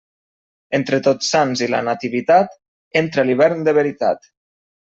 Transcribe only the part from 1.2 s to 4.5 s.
Sants i la Nativitat, entra l'hivern de veritat.